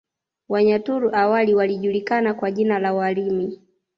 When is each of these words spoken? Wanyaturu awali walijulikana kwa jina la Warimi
Wanyaturu 0.49 1.09
awali 1.15 1.55
walijulikana 1.55 2.33
kwa 2.33 2.51
jina 2.51 2.79
la 2.79 2.93
Warimi 2.93 3.59